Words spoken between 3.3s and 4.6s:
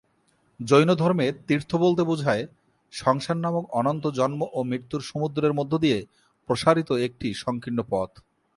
নামক অনন্ত জন্ম ও